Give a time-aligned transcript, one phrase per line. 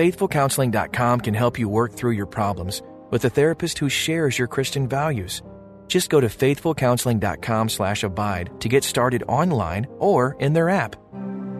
[0.00, 4.88] FaithfulCounseling.com can help you work through your problems with a therapist who shares your Christian
[4.88, 5.42] values.
[5.88, 10.96] Just go to faithfulcounseling.com/abide to get started online or in their app.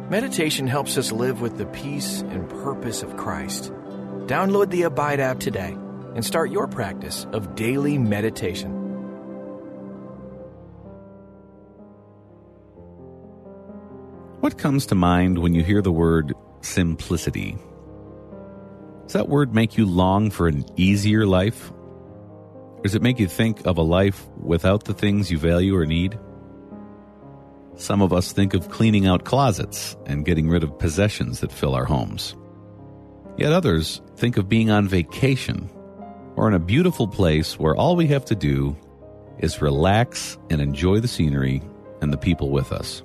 [0.09, 3.75] Meditation helps us live with the peace and purpose of Christ.
[4.24, 5.77] Download the Abide app today
[6.15, 8.71] and start your practice of daily meditation.
[14.41, 17.59] What comes to mind when you hear the word simplicity?
[19.11, 21.73] Does that word make you long for an easier life?
[21.73, 25.84] Or does it make you think of a life without the things you value or
[25.84, 26.16] need?
[27.74, 31.74] Some of us think of cleaning out closets and getting rid of possessions that fill
[31.74, 32.36] our homes.
[33.36, 35.69] Yet others think of being on vacation
[36.36, 38.77] or in a beautiful place where all we have to do
[39.38, 41.62] is relax and enjoy the scenery
[42.00, 43.02] and the people with us.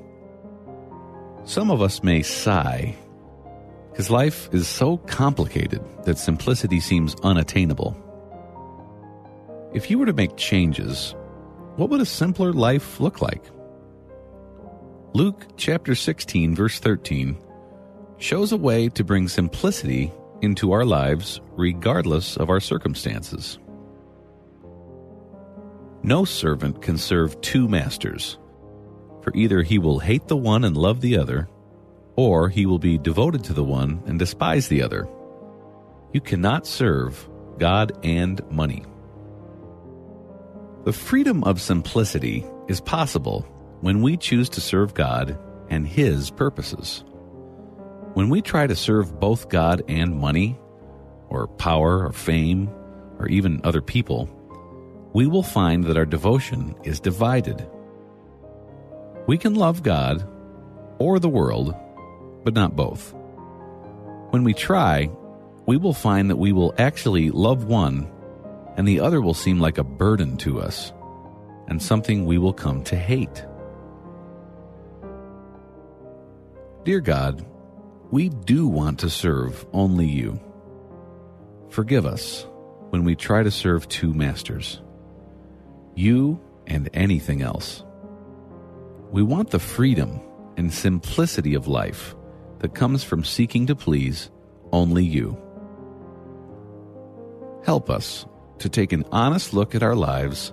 [1.45, 2.95] Some of us may sigh
[3.95, 7.95] because life is so complicated that simplicity seems unattainable.
[9.73, 11.15] If you were to make changes,
[11.77, 13.45] what would a simpler life look like?
[15.13, 17.37] Luke chapter 16, verse 13,
[18.17, 20.11] shows a way to bring simplicity
[20.41, 23.59] into our lives regardless of our circumstances.
[26.03, 28.37] No servant can serve two masters
[29.25, 31.49] for either he will hate the one and love the other,
[32.15, 35.07] or he will be devoted to the one and despise the other.
[36.13, 38.85] You cannot serve God and money.
[40.85, 43.41] The freedom of simplicity is possible
[43.81, 45.37] when we choose to serve God
[45.69, 47.03] and His purposes.
[48.13, 50.59] When we try to serve both God and money,
[51.27, 52.69] or power, or fame,
[53.19, 54.29] or even other people,
[55.13, 57.67] we will find that our devotion is divided
[59.27, 60.27] we can love God
[60.99, 61.75] or the world,
[62.45, 63.13] but not both.
[64.29, 65.09] When we try,
[65.65, 68.09] we will find that we will actually love one
[68.77, 70.93] and the other will seem like a burden to us
[71.67, 73.43] and something we will come to hate.
[76.83, 77.43] Dear God,
[78.11, 80.39] we do want to serve only you.
[81.69, 82.45] Forgive us
[82.91, 84.81] when we try to serve two masters,
[85.95, 87.83] you and anything else.
[89.09, 90.21] We want the freedom
[90.57, 92.15] and simplicity of life
[92.65, 94.31] that comes from seeking to please
[94.71, 95.37] only you.
[97.63, 98.25] Help us
[98.57, 100.51] to take an honest look at our lives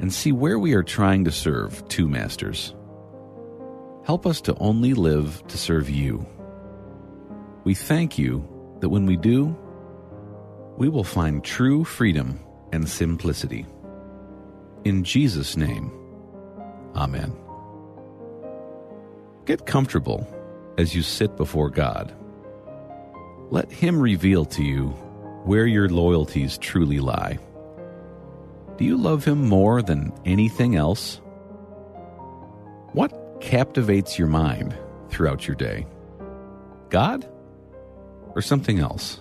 [0.00, 2.74] and see where we are trying to serve two masters.
[4.06, 6.26] Help us to only live to serve you.
[7.64, 8.42] We thank you
[8.80, 9.54] that when we do,
[10.78, 12.40] we will find true freedom
[12.72, 13.66] and simplicity.
[14.86, 15.92] In Jesus' name,
[16.94, 17.36] Amen.
[19.44, 20.26] Get comfortable
[20.78, 22.14] as you sit before God.
[23.50, 24.88] Let Him reveal to you
[25.44, 27.38] where your loyalties truly lie.
[28.76, 31.20] Do you love Him more than anything else?
[32.92, 34.76] What captivates your mind
[35.08, 35.86] throughout your day?
[36.90, 37.28] God
[38.34, 39.20] or something else?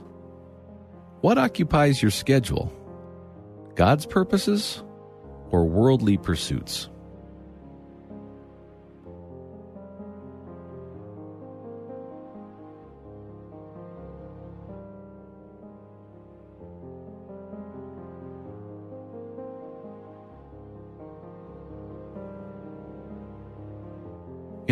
[1.22, 2.72] What occupies your schedule?
[3.76, 4.84] God's purposes
[5.52, 6.90] or worldly pursuits?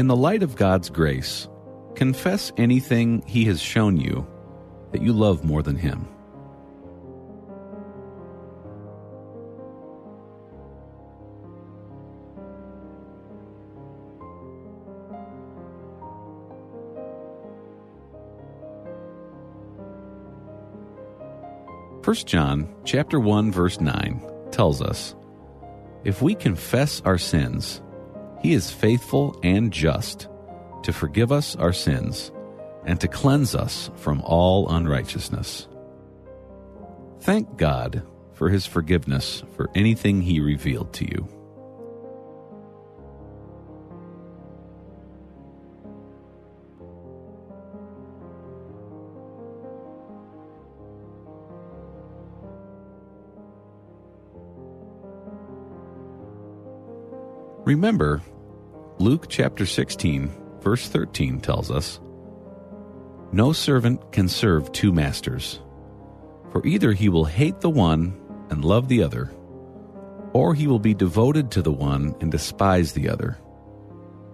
[0.04, 1.48] In the light of God's grace,
[1.96, 4.28] confess anything He has shown you
[4.92, 6.06] that you love more than Him.
[22.02, 24.22] First John chapter 1 verse 9
[24.52, 25.16] tells us,
[26.04, 27.82] If we confess our sins,
[28.44, 30.28] he is faithful and just
[30.84, 32.32] to forgive us our sins
[32.86, 35.70] and to cleanse us from all unrighteousness.
[37.22, 38.04] Thank God
[38.34, 41.43] for his forgiveness for anything he revealed to you.
[57.74, 58.22] Remember
[59.00, 60.32] Luke chapter 16,
[60.62, 62.00] verse 13 tells us
[63.32, 65.60] No servant can serve two masters,
[66.52, 68.16] for either he will hate the one
[68.52, 69.34] and love the other,
[70.34, 73.40] or he will be devoted to the one and despise the other.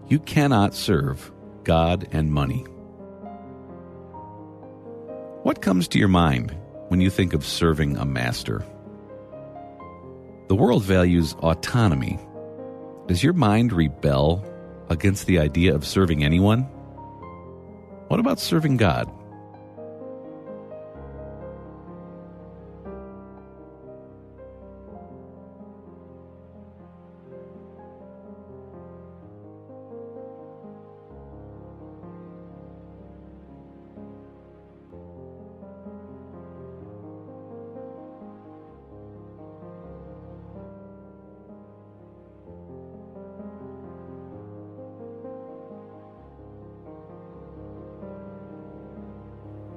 [0.09, 1.31] You cannot serve
[1.63, 2.65] God and money.
[5.43, 6.53] What comes to your mind
[6.89, 8.65] when you think of serving a master?
[10.49, 12.19] The world values autonomy.
[13.09, 14.45] Does your mind rebel
[14.89, 16.61] against the idea of serving anyone?
[18.07, 19.11] What about serving God?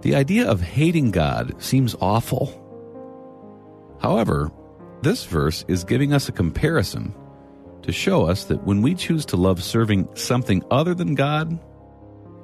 [0.03, 2.59] The idea of hating God seems awful.
[4.01, 4.51] However,
[5.03, 7.15] this verse is giving us a comparison
[7.83, 11.59] to show us that when we choose to love serving something other than God,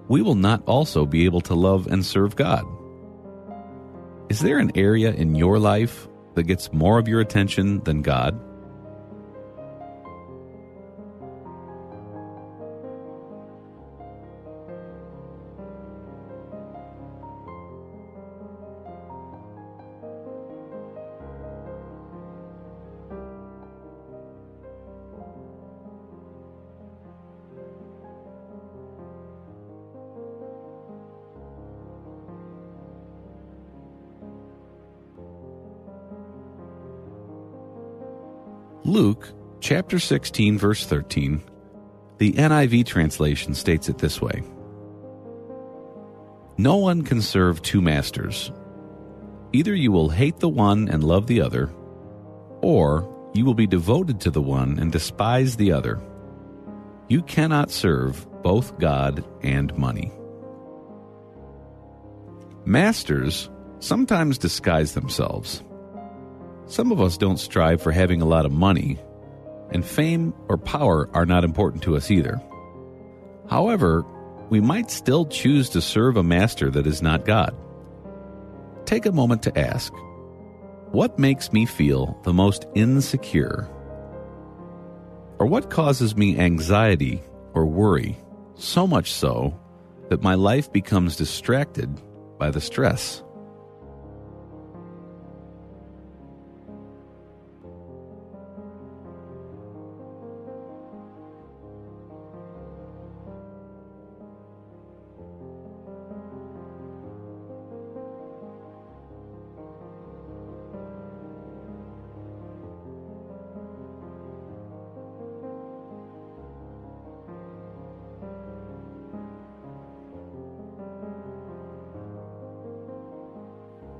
[0.09, 2.65] we will not also be able to love and serve God.
[4.29, 8.41] Is there an area in your life that gets more of your attention than God?
[38.89, 41.43] Luke chapter 16, verse 13,
[42.17, 44.43] the NIV translation states it this way
[46.57, 48.51] No one can serve two masters.
[49.53, 51.71] Either you will hate the one and love the other,
[52.63, 56.01] or you will be devoted to the one and despise the other.
[57.09, 60.11] You cannot serve both God and money.
[62.65, 63.51] Masters
[63.81, 65.63] sometimes disguise themselves.
[66.69, 68.99] Some of us don't strive for having a lot of money,
[69.71, 72.41] and fame or power are not important to us either.
[73.49, 74.05] However,
[74.51, 77.57] we might still choose to serve a master that is not God.
[78.85, 79.93] Take a moment to ask
[80.93, 83.69] what makes me feel the most insecure?
[85.39, 87.23] Or what causes me anxiety
[87.53, 88.19] or worry,
[88.55, 89.59] so much so
[90.09, 92.01] that my life becomes distracted
[92.39, 93.23] by the stress?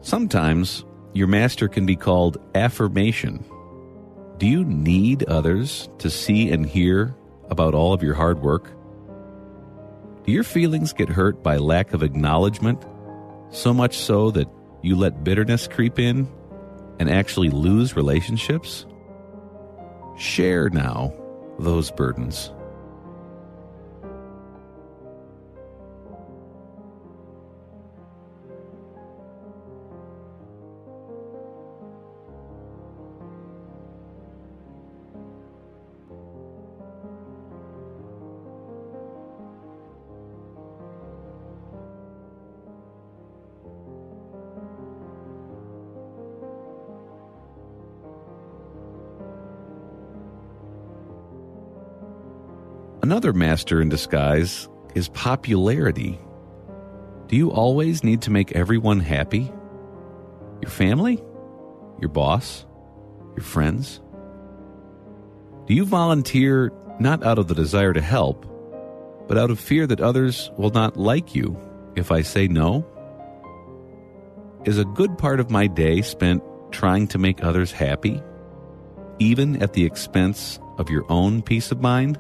[0.09, 3.45] Sometimes your master can be called affirmation.
[4.39, 7.15] Do you need others to see and hear
[7.51, 8.73] about all of your hard work?
[10.25, 12.87] Do your feelings get hurt by lack of acknowledgement,
[13.51, 14.49] so much so that
[14.81, 16.27] you let bitterness creep in
[16.99, 18.87] and actually lose relationships?
[20.17, 21.13] Share now
[21.59, 22.51] those burdens.
[53.03, 56.19] Another master in disguise is popularity.
[57.29, 59.53] Do you always need to make everyone happy?
[60.61, 61.23] Your family?
[62.01, 62.67] Your boss?
[63.37, 64.01] Your friends?
[65.67, 68.45] Do you volunteer not out of the desire to help,
[69.29, 71.57] but out of fear that others will not like you
[71.95, 72.85] if I say no?
[74.65, 78.21] Is a good part of my day spent trying to make others happy,
[79.21, 82.19] even at the expense of your own peace of mind?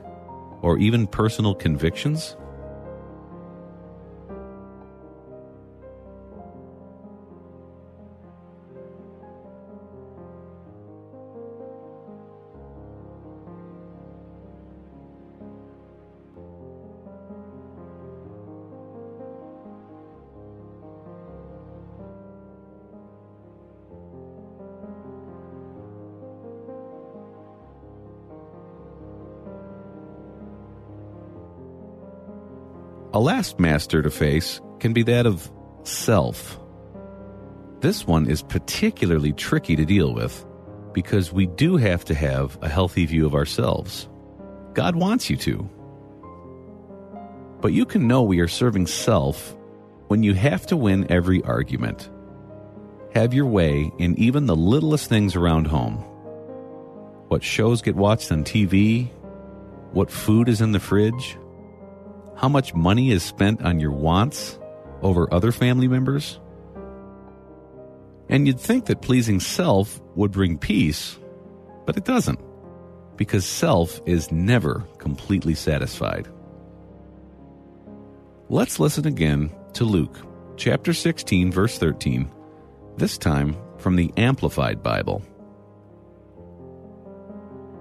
[0.63, 2.37] Or even personal convictions?
[33.19, 35.51] A last master to face can be that of
[35.83, 36.57] self.
[37.81, 40.47] This one is particularly tricky to deal with
[40.93, 44.09] because we do have to have a healthy view of ourselves.
[44.73, 45.69] God wants you to.
[47.61, 49.53] But you can know we are serving self
[50.07, 52.09] when you have to win every argument,
[53.15, 55.97] have your way in even the littlest things around home.
[57.27, 59.09] What shows get watched on TV,
[59.91, 61.37] what food is in the fridge,
[62.39, 64.59] how much money is spent on your wants
[65.03, 66.39] over other family members.
[68.29, 71.19] And you'd think that pleasing self would bring peace,
[71.85, 72.39] but it doesn't,
[73.17, 76.29] because self is never completely satisfied.
[78.49, 80.17] Let's listen again to Luke
[80.57, 82.31] chapter 16, verse 13,
[82.97, 85.23] this time from the Amplified Bible.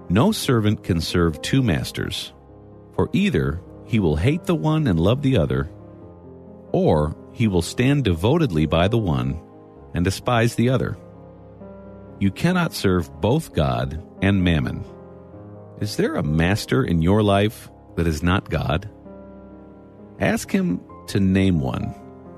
[0.08, 2.32] No servant can serve two masters,
[2.94, 5.70] for either he will hate the one and love the other,
[6.72, 9.40] or he will stand devotedly by the one
[9.94, 10.98] and despise the other.
[12.18, 14.84] You cannot serve both God and mammon.
[15.80, 18.90] Is there a master in your life that is not God?
[20.20, 21.94] Ask him to name one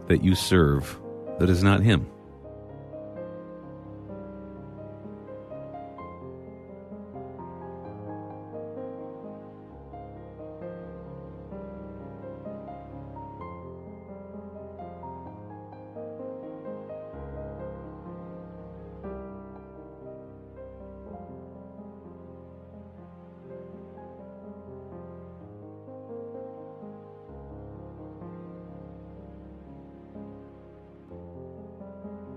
[0.07, 1.01] that you serve
[1.41, 2.07] that is not him.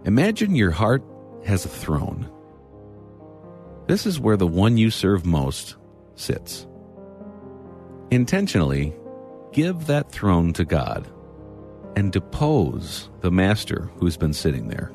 [0.05, 1.01] Imagine your heart
[1.45, 2.29] has a throne.
[3.88, 5.77] This is where the one you serve most
[6.15, 6.67] sits.
[8.12, 8.93] Intentionally
[9.53, 11.10] give that throne to God
[11.95, 14.91] and depose the master who's been sitting there.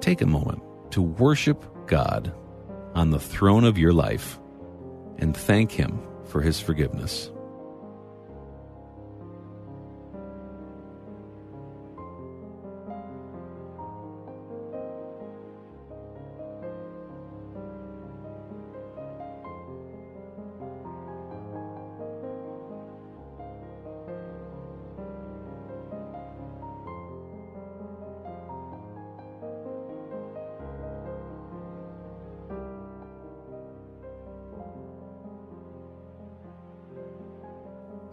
[0.00, 2.34] Take a moment to worship God
[2.94, 4.38] on the throne of your life
[5.18, 7.30] and thank Him for His forgiveness.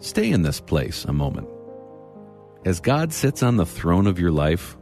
[0.08, 1.50] Stay in this place a moment.
[2.64, 4.78] As God sits on the throne of your life,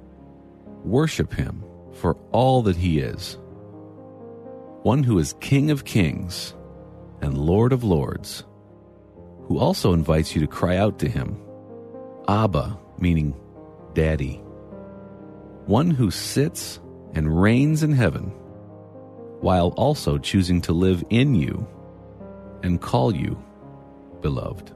[0.84, 1.64] worship Him
[1.94, 3.40] for all that He is.
[4.84, 6.54] One who is King of kings
[7.22, 8.44] and Lord of lords,
[9.48, 11.36] who also invites you to cry out to Him,
[12.28, 13.36] Abba, meaning
[13.96, 14.36] Daddy.
[15.66, 16.80] One who sits
[17.16, 18.26] and reigns in heaven,
[19.42, 21.68] while also choosing to live in you
[22.62, 23.44] and call you
[24.22, 24.75] beloved.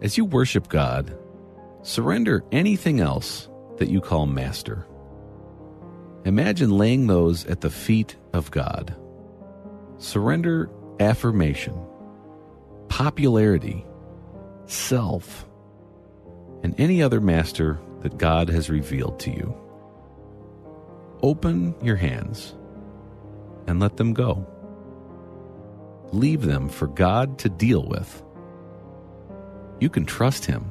[0.00, 1.16] As you worship God,
[1.82, 4.86] surrender anything else that you call master.
[6.24, 8.94] Imagine laying those at the feet of God.
[9.98, 11.74] Surrender affirmation,
[12.88, 13.84] popularity,
[14.66, 15.48] self,
[16.62, 19.56] and any other master that God has revealed to you.
[21.22, 22.54] Open your hands
[23.66, 24.46] and let them go.
[26.12, 28.22] Leave them for God to deal with
[29.80, 30.64] you can trust Him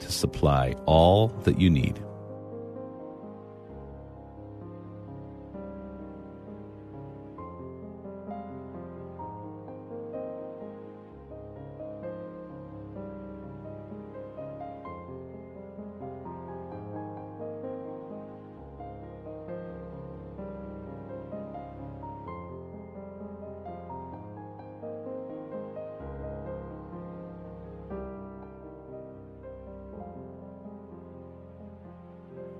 [0.00, 2.00] to supply all that you need.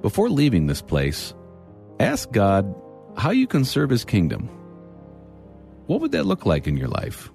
[0.09, 1.35] Before leaving this place,
[2.01, 2.75] ask God
[3.19, 4.49] how you can serve His kingdom.
[5.85, 7.31] What would that look like in your life?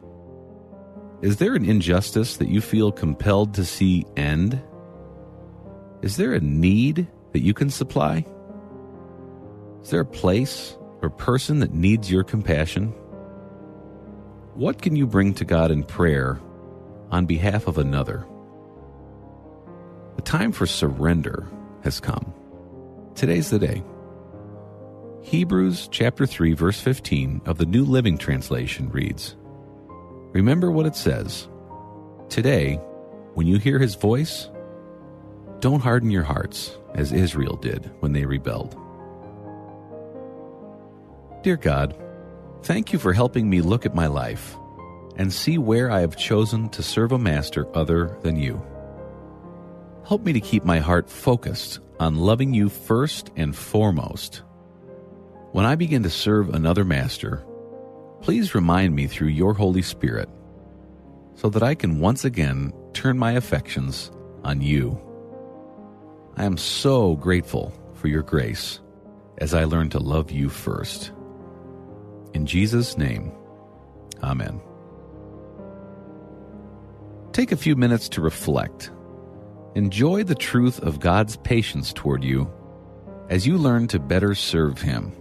[1.21, 4.59] Is there an injustice that you feel compelled to see end?
[6.01, 8.25] Is there a need that you can supply?
[9.83, 12.87] Is there a place or person that needs your compassion?
[14.55, 16.39] What can you bring to God in prayer
[17.11, 18.25] on behalf of another?
[20.15, 21.47] The time for surrender
[21.83, 22.32] has come.
[23.15, 23.83] Today's the day.
[25.21, 29.35] Hebrews chapter 3 verse 15 of the New Living Translation reads,
[30.31, 31.47] Remember what it says.
[32.29, 32.77] Today,
[33.35, 34.49] when you hear his voice,
[35.59, 38.75] don't harden your hearts as Israel did when they rebelled.
[41.43, 41.95] Dear God,
[42.63, 44.57] thank you for helping me look at my life
[45.17, 48.59] and see where I have chosen to serve a master other than you.
[50.07, 54.43] Help me to keep my heart focused on loving you first and foremost.
[55.53, 57.45] When I begin to serve another master,
[58.21, 60.27] please remind me through your Holy Spirit
[61.35, 64.11] so that I can once again turn my affections
[64.43, 64.99] on you.
[66.35, 68.81] I am so grateful for your grace
[69.37, 71.13] as I learn to love you first.
[72.33, 73.31] In Jesus' name,
[74.21, 74.59] Amen.
[77.31, 78.91] Take a few minutes to reflect.
[79.75, 82.47] Enjoy the truth of God's patience toward you
[83.29, 85.11] as you learn to better serve Him.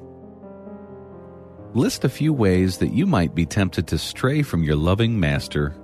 [1.72, 5.74] List a few ways that you might be tempted to stray from your loving Master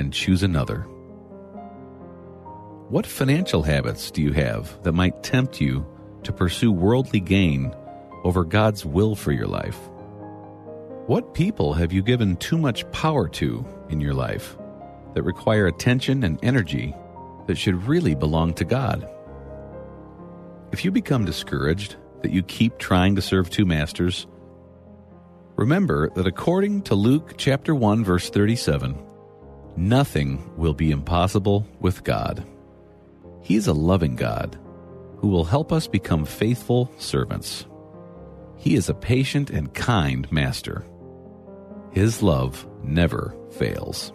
[0.00, 0.80] and choose another.
[2.88, 5.86] What financial habits do you have that might tempt you
[6.24, 7.72] to pursue worldly gain
[8.24, 9.78] over God's will for your life?
[11.06, 14.56] What people have you given too much power to in your life
[15.14, 16.96] that require attention and energy
[17.46, 19.08] that should really belong to God?
[20.72, 24.26] If you become discouraged that you keep trying to serve two masters,
[25.56, 28.96] remember that according to Luke chapter 1 verse 37,
[29.76, 32.46] nothing will be impossible with God.
[33.42, 34.58] He is a loving God
[35.18, 37.66] who will help us become faithful servants.
[38.56, 40.84] He is a patient and kind master.
[41.92, 44.12] His love never fails.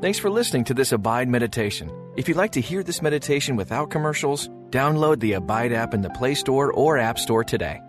[0.00, 1.90] Thanks for listening to this Abide meditation.
[2.16, 6.08] If you'd like to hear this meditation without commercials, download the Abide app in the
[6.08, 7.82] Play Store or App Store today.